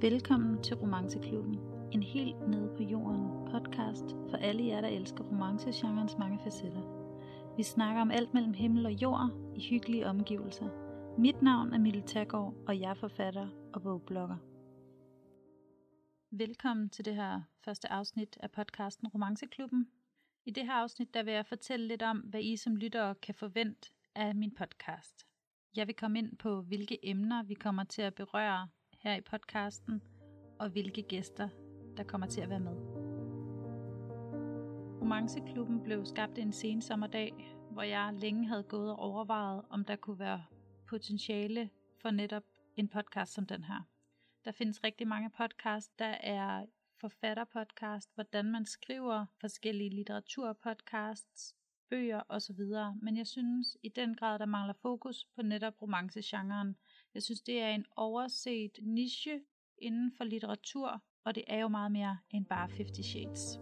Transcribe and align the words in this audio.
Velkommen 0.00 0.62
til 0.62 0.76
Romanceklubben, 0.76 1.58
en 1.92 2.02
helt 2.02 2.48
nede 2.48 2.74
på 2.76 2.82
jorden 2.82 3.50
podcast 3.50 4.04
for 4.30 4.36
alle 4.36 4.66
jer, 4.66 4.80
der 4.80 4.88
elsker 4.88 5.24
romancegenrens 5.24 6.18
mange 6.18 6.38
facetter. 6.44 6.82
Vi 7.56 7.62
snakker 7.62 8.00
om 8.00 8.10
alt 8.10 8.34
mellem 8.34 8.54
himmel 8.54 8.86
og 8.86 8.92
jord 8.92 9.30
i 9.56 9.68
hyggelige 9.70 10.06
omgivelser. 10.06 10.68
Mit 11.20 11.42
navn 11.42 11.72
er 11.72 11.78
Mille 11.78 12.02
Taggaard, 12.02 12.54
og 12.66 12.80
jeg 12.80 12.90
er 12.90 12.94
forfatter 12.94 13.48
og 13.74 13.82
bogblogger. 13.82 14.36
Velkommen 16.30 16.90
til 16.90 17.04
det 17.04 17.14
her 17.14 17.42
første 17.64 17.92
afsnit 17.92 18.38
af 18.40 18.50
podcasten 18.50 19.08
Romanceklubben. 19.08 19.88
I 20.46 20.50
det 20.50 20.66
her 20.66 20.72
afsnit 20.72 21.14
der 21.14 21.22
vil 21.22 21.34
jeg 21.34 21.46
fortælle 21.46 21.88
lidt 21.88 22.02
om, 22.02 22.18
hvad 22.18 22.40
I 22.40 22.56
som 22.56 22.76
lyttere 22.76 23.14
kan 23.14 23.34
forvente 23.34 23.90
af 24.14 24.34
min 24.34 24.54
podcast. 24.54 25.26
Jeg 25.76 25.86
vil 25.86 25.96
komme 25.96 26.18
ind 26.18 26.36
på, 26.36 26.62
hvilke 26.62 27.08
emner 27.08 27.42
vi 27.42 27.54
kommer 27.54 27.84
til 27.84 28.02
at 28.02 28.14
berøre 28.14 28.68
her 28.98 29.14
i 29.14 29.20
podcasten, 29.20 30.02
og 30.58 30.68
hvilke 30.68 31.02
gæster, 31.02 31.48
der 31.96 32.02
kommer 32.02 32.26
til 32.26 32.40
at 32.40 32.50
være 32.50 32.60
med. 32.60 32.76
Romanceklubben 35.00 35.82
blev 35.82 36.06
skabt 36.06 36.38
en 36.38 36.52
sen 36.52 36.82
sommerdag, 36.82 37.56
hvor 37.70 37.82
jeg 37.82 38.14
længe 38.14 38.48
havde 38.48 38.62
gået 38.62 38.90
og 38.90 38.98
overvejet, 38.98 39.62
om 39.70 39.84
der 39.84 39.96
kunne 39.96 40.18
være 40.18 40.44
potentiale 40.86 41.70
for 42.02 42.10
netop 42.10 42.44
en 42.76 42.88
podcast 42.88 43.32
som 43.32 43.46
den 43.46 43.64
her. 43.64 43.82
Der 44.44 44.52
findes 44.52 44.84
rigtig 44.84 45.08
mange 45.08 45.30
podcasts, 45.30 45.94
der 45.98 46.14
er 46.20 46.66
forfatterpodcast, 47.00 48.14
hvordan 48.14 48.44
man 48.44 48.66
skriver 48.66 49.26
forskellige 49.40 49.90
litteraturpodcasts, 49.90 51.54
bøger 51.90 52.22
osv. 52.28 52.60
Men 53.02 53.16
jeg 53.16 53.26
synes 53.26 53.76
i 53.82 53.88
den 53.88 54.14
grad, 54.14 54.38
der 54.38 54.46
mangler 54.46 54.74
fokus 54.82 55.26
på 55.34 55.42
netop 55.42 55.82
romancegenren. 55.82 56.76
Jeg 57.18 57.22
synes, 57.22 57.40
det 57.40 57.60
er 57.60 57.68
en 57.68 57.84
overset 57.96 58.78
niche 58.82 59.40
inden 59.78 60.12
for 60.12 60.24
litteratur, 60.24 61.02
og 61.24 61.34
det 61.34 61.44
er 61.46 61.58
jo 61.58 61.68
meget 61.68 61.92
mere 61.92 62.18
end 62.30 62.46
bare 62.46 62.68
50 62.70 63.06
Shades. 63.06 63.60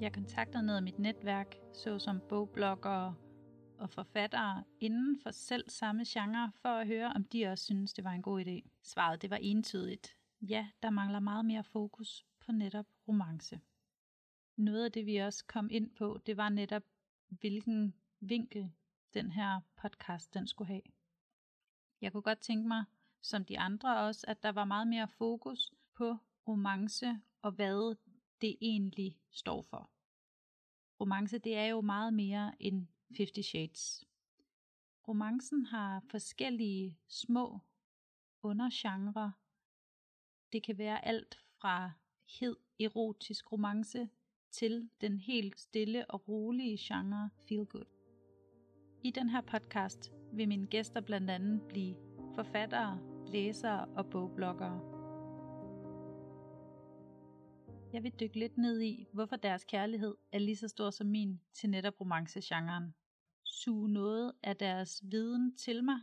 Jeg 0.00 0.12
kontakter 0.12 0.62
noget 0.62 0.76
af 0.76 0.82
mit 0.82 0.98
netværk, 0.98 1.56
såsom 1.72 2.20
bogbloggere 2.28 3.14
og 3.78 3.90
forfattere 3.90 4.64
inden 4.80 5.20
for 5.22 5.30
selv 5.30 5.70
samme 5.70 6.04
genre, 6.06 6.52
for 6.54 6.68
at 6.68 6.86
høre, 6.86 7.12
om 7.14 7.24
de 7.24 7.46
også 7.46 7.64
synes, 7.64 7.92
det 7.92 8.04
var 8.04 8.12
en 8.12 8.22
god 8.22 8.44
idé. 8.44 8.68
Svaret 8.82 9.22
det 9.22 9.30
var 9.30 9.38
entydigt. 9.42 10.16
Ja, 10.40 10.66
der 10.82 10.90
mangler 10.90 11.20
meget 11.20 11.44
mere 11.44 11.64
fokus 11.64 12.26
på 12.46 12.52
netop 12.52 12.86
romance. 13.08 13.60
Noget 14.56 14.84
af 14.84 14.92
det, 14.92 15.06
vi 15.06 15.16
også 15.16 15.44
kom 15.46 15.68
ind 15.70 15.90
på, 15.90 16.20
det 16.26 16.36
var 16.36 16.48
netop, 16.48 16.82
hvilken 17.28 17.94
vinkel 18.20 18.72
den 19.14 19.30
her 19.30 19.60
podcast 19.76 20.34
den 20.34 20.46
skulle 20.46 20.68
have. 20.68 20.82
Jeg 22.00 22.12
kunne 22.12 22.22
godt 22.22 22.40
tænke 22.40 22.68
mig, 22.68 22.84
som 23.20 23.44
de 23.44 23.58
andre 23.58 23.98
også, 23.98 24.24
at 24.28 24.42
der 24.42 24.52
var 24.52 24.64
meget 24.64 24.86
mere 24.86 25.08
fokus 25.08 25.72
på 25.94 26.16
romance 26.48 27.20
og 27.42 27.52
hvad 27.52 27.96
det 28.40 28.56
egentlig 28.60 29.18
står 29.30 29.62
for. 29.62 29.90
Romance, 31.00 31.38
det 31.38 31.56
er 31.56 31.66
jo 31.66 31.80
meget 31.80 32.14
mere 32.14 32.62
end 32.62 32.86
50 33.16 33.46
Shades. 33.46 34.04
Romancen 35.08 35.66
har 35.66 36.02
forskellige 36.10 36.98
små 37.08 37.60
undergenre. 38.42 39.32
Det 40.52 40.62
kan 40.62 40.78
være 40.78 41.04
alt 41.04 41.38
fra 41.60 41.92
hed 42.40 42.56
erotisk 42.80 43.52
romance 43.52 44.08
til 44.50 44.88
den 45.00 45.18
helt 45.18 45.60
stille 45.60 46.10
og 46.10 46.28
rolige 46.28 46.78
genre 46.80 47.30
feel 47.48 47.66
good. 47.66 47.84
I 49.02 49.10
den 49.10 49.28
her 49.28 49.40
podcast 49.40 50.12
vil 50.32 50.48
mine 50.48 50.66
gæster 50.66 51.00
blandt 51.00 51.30
andet 51.30 51.62
blive 51.68 51.96
forfattere, 52.34 52.98
læsere 53.26 53.84
og 53.84 54.10
bogbloggere. 54.10 54.80
Jeg 57.92 58.02
vil 58.02 58.12
dykke 58.20 58.38
lidt 58.38 58.58
ned 58.58 58.80
i, 58.80 59.06
hvorfor 59.12 59.36
deres 59.36 59.64
kærlighed 59.64 60.14
er 60.32 60.38
lige 60.38 60.56
så 60.56 60.68
stor 60.68 60.90
som 60.90 61.06
min 61.06 61.40
til 61.52 61.70
netop 61.70 62.00
romancegenren. 62.00 62.94
Suge 63.44 63.88
noget 63.88 64.32
af 64.42 64.56
deres 64.56 65.02
viden 65.04 65.56
til 65.56 65.84
mig 65.84 65.98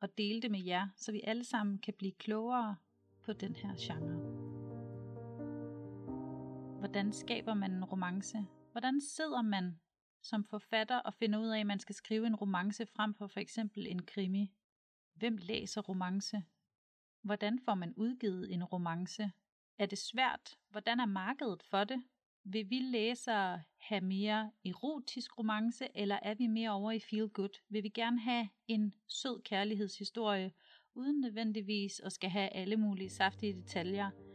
og 0.00 0.18
dele 0.18 0.42
det 0.42 0.50
med 0.50 0.60
jer, 0.60 0.88
så 0.96 1.12
vi 1.12 1.20
alle 1.24 1.44
sammen 1.44 1.78
kan 1.78 1.94
blive 1.98 2.12
klogere 2.12 2.76
på 3.22 3.32
den 3.32 3.56
her 3.56 3.74
genre. 3.78 4.33
Hvordan 6.84 7.12
skaber 7.12 7.54
man 7.54 7.72
en 7.72 7.84
romance? 7.84 8.38
Hvordan 8.72 9.00
sidder 9.00 9.42
man 9.42 9.80
som 10.22 10.44
forfatter 10.44 10.96
og 10.96 11.14
finder 11.14 11.38
ud 11.38 11.48
af, 11.48 11.60
at 11.60 11.66
man 11.66 11.78
skal 11.78 11.94
skrive 11.94 12.26
en 12.26 12.36
romance 12.36 12.86
frem 12.86 13.14
for 13.14 13.26
for 13.26 13.40
eksempel 13.40 13.86
en 13.86 14.02
krimi? 14.02 14.52
Hvem 15.14 15.36
læser 15.36 15.80
romance? 15.80 16.42
Hvordan 17.22 17.58
får 17.64 17.74
man 17.74 17.94
udgivet 17.96 18.52
en 18.52 18.64
romance? 18.64 19.30
Er 19.78 19.86
det 19.86 19.98
svært? 19.98 20.58
Hvordan 20.70 21.00
er 21.00 21.06
markedet 21.06 21.62
for 21.62 21.84
det? 21.84 22.02
Vil 22.44 22.70
vi 22.70 22.78
læsere 22.78 23.62
have 23.78 24.00
mere 24.00 24.50
erotisk 24.64 25.38
romance, 25.38 25.88
eller 25.94 26.18
er 26.22 26.34
vi 26.34 26.46
mere 26.46 26.70
over 26.70 26.92
i 26.92 27.00
feel 27.00 27.28
good? 27.28 27.60
Vil 27.68 27.82
vi 27.82 27.88
gerne 27.88 28.20
have 28.20 28.48
en 28.68 28.94
sød 29.08 29.42
kærlighedshistorie, 29.42 30.52
uden 30.94 31.20
nødvendigvis 31.20 32.00
at 32.00 32.12
skal 32.12 32.30
have 32.30 32.48
alle 32.48 32.76
mulige 32.76 33.10
saftige 33.10 33.52
detaljer? 33.52 34.33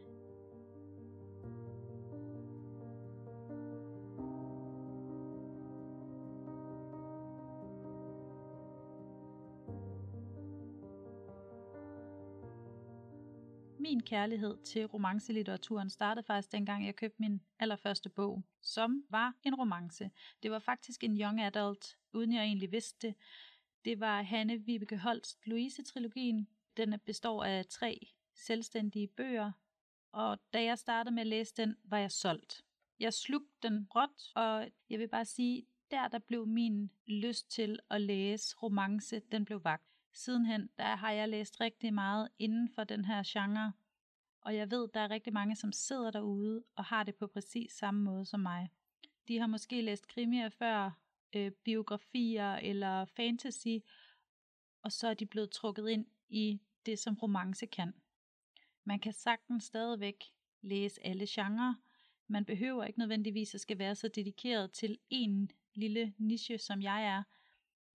Min 13.79 14.03
kærlighed 14.03 14.57
til 14.63 14.85
romancelitteraturen 14.85 15.90
startede 15.90 16.25
faktisk 16.25 16.51
dengang, 16.51 16.85
jeg 16.85 16.95
købte 16.95 17.22
min 17.22 17.41
allerførste 17.59 18.09
bog, 18.09 18.44
som 18.62 19.03
var 19.09 19.34
en 19.44 19.56
romance. 19.56 20.12
Det 20.44 20.51
var 20.51 20.59
faktisk 20.59 21.03
en 21.03 21.22
young 21.22 21.41
adult, 21.41 21.97
uden 22.13 22.34
jeg 22.34 22.44
egentlig 22.44 22.72
vidste 22.72 23.07
det. 23.07 23.16
Det 23.85 24.00
var 24.00 24.22
Hanne 24.22 24.57
Vibeke 24.57 24.97
Holst 24.97 25.47
Louise-trilogien. 25.47 26.47
Den 26.78 27.00
består 27.06 27.44
af 27.44 27.66
tre 27.66 28.07
selvstændige 28.34 29.07
bøger, 29.07 29.51
og 30.11 30.40
da 30.53 30.63
jeg 30.63 30.79
startede 30.79 31.16
med 31.16 31.22
at 31.22 31.28
læse 31.28 31.53
den, 31.57 31.75
var 31.84 31.97
jeg 31.97 32.11
solgt. 32.11 32.66
Jeg 33.00 33.13
slugte 33.13 33.67
den 33.67 33.88
råt, 33.96 34.31
og 34.35 34.72
jeg 34.90 35.00
vil 35.00 35.07
bare 35.07 35.25
sige, 35.25 35.66
der 35.91 36.07
der 36.07 36.19
blev 36.19 36.47
min 36.47 36.91
lyst 37.07 37.51
til 37.51 37.79
at 37.90 38.01
læse 38.01 38.56
romance, 38.56 39.19
den 39.31 39.46
blev 39.46 39.63
vagt. 39.63 39.84
Sidenhen, 40.14 40.70
der 40.78 40.96
har 40.96 41.12
jeg 41.12 41.30
læst 41.30 41.62
rigtig 41.62 41.94
meget 41.94 42.30
inden 42.40 42.70
for 42.70 42.84
den 42.84 43.06
her 43.06 43.24
genre, 43.25 43.74
og 44.42 44.56
jeg 44.56 44.72
ved, 44.72 44.88
der 44.94 45.00
er 45.00 45.09
rigtig 45.09 45.34
mange, 45.34 45.56
som 45.56 45.72
sidder 45.72 46.12
derude 46.12 46.64
og 46.75 46.86
har 46.86 47.03
det 47.03 47.16
på 47.16 47.28
præcis 47.28 47.72
samme 47.72 48.02
måde 48.02 48.25
som 48.25 48.40
mig. 48.40 48.70
De 49.28 49.40
har 49.40 49.47
måske 49.47 49.81
læst 49.81 50.08
krimier 50.08 50.50
før, 50.50 50.92
øh, 51.36 51.52
biografier 51.52 52.56
eller 52.56 53.06
fantasy, 53.06 53.78
og 54.81 54.92
så 54.92 55.08
er 55.08 55.14
de 55.14 55.25
blevet 55.25 55.52
trukket 55.52 55.90
ind 55.90 56.06
i 56.30 56.62
det, 56.86 57.00
som 57.00 57.16
romance 57.16 57.66
kan. 57.66 57.94
Man 58.84 59.00
kan 59.00 59.14
sagtens 59.14 59.64
stadigvæk 59.64 60.24
læse 60.62 61.06
alle 61.06 61.26
genrer. 61.30 61.74
Man 62.28 62.46
behøver 62.46 62.84
ikke 62.84 63.00
nødvendigvis 63.00 63.56
at 63.56 63.62
skal 63.62 63.78
være 63.78 63.96
så 63.96 64.08
dedikeret 64.08 64.72
til 64.72 64.97
en 65.09 65.52
lille 65.76 66.14
niche, 66.18 66.58
som 66.58 66.81
jeg 66.81 67.06
er. 67.06 67.24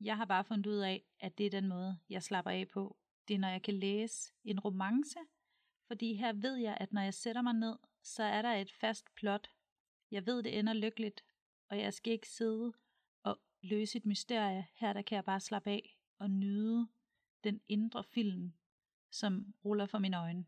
Jeg 0.00 0.16
har 0.16 0.24
bare 0.24 0.44
fundet 0.44 0.66
ud 0.66 0.78
af, 0.78 1.04
at 1.20 1.38
det 1.38 1.46
er 1.46 1.50
den 1.50 1.68
måde, 1.68 1.98
jeg 2.10 2.22
slapper 2.22 2.50
af 2.50 2.68
på. 2.68 2.96
Det 3.28 3.34
er, 3.34 3.38
når 3.38 3.48
jeg 3.48 3.62
kan 3.62 3.74
læse 3.74 4.32
en 4.44 4.60
romance, 4.60 5.18
fordi 5.86 6.14
her 6.14 6.32
ved 6.32 6.56
jeg, 6.56 6.76
at 6.80 6.92
når 6.92 7.00
jeg 7.00 7.14
sætter 7.14 7.42
mig 7.42 7.54
ned, 7.54 7.76
så 8.02 8.22
er 8.22 8.42
der 8.42 8.52
et 8.52 8.72
fast 8.72 9.14
plot. 9.14 9.50
Jeg 10.10 10.26
ved, 10.26 10.42
det 10.42 10.58
ender 10.58 10.72
lykkeligt, 10.72 11.24
og 11.68 11.78
jeg 11.78 11.94
skal 11.94 12.12
ikke 12.12 12.28
sidde 12.28 12.72
og 13.22 13.38
løse 13.62 13.98
et 13.98 14.06
mysterie. 14.06 14.66
Her 14.74 14.92
der 14.92 15.02
kan 15.02 15.16
jeg 15.16 15.24
bare 15.24 15.40
slappe 15.40 15.70
af 15.70 15.98
og 16.18 16.30
nyde 16.30 16.88
den 17.44 17.60
indre 17.68 18.04
film, 18.04 18.52
som 19.10 19.54
ruller 19.64 19.86
for 19.86 19.98
mine 19.98 20.18
øjne. 20.18 20.44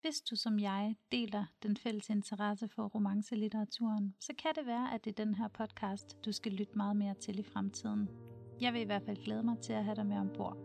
Hvis 0.00 0.20
du 0.20 0.36
som 0.36 0.58
jeg 0.58 0.96
deler 1.12 1.46
den 1.62 1.76
fælles 1.76 2.10
interesse 2.10 2.68
for 2.68 2.88
romancelitteraturen, 2.88 4.16
så 4.20 4.32
kan 4.38 4.54
det 4.54 4.66
være, 4.66 4.94
at 4.94 5.04
det 5.04 5.10
er 5.10 5.24
den 5.24 5.34
her 5.34 5.48
podcast, 5.48 6.24
du 6.24 6.32
skal 6.32 6.52
lytte 6.52 6.76
meget 6.76 6.96
mere 6.96 7.14
til 7.14 7.38
i 7.38 7.42
fremtiden. 7.42 8.33
Jeg 8.60 8.72
vil 8.72 8.80
i 8.80 8.84
hvert 8.84 9.02
fald 9.02 9.24
glæde 9.24 9.42
mig 9.42 9.58
til 9.58 9.72
at 9.72 9.84
have 9.84 9.94
dig 9.94 10.06
med 10.06 10.16
ombord. 10.16 10.56